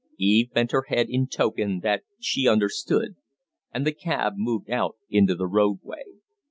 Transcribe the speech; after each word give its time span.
Eve 0.17 0.51
bent 0.51 0.71
her 0.71 0.85
head 0.87 1.05
in 1.11 1.27
token 1.27 1.81
that 1.81 2.01
she 2.19 2.47
understood, 2.47 3.17
and 3.71 3.85
the 3.85 3.93
cab 3.93 4.33
moved 4.35 4.67
out 4.71 4.95
into 5.11 5.35
the 5.35 5.45
roadway. 5.45 6.01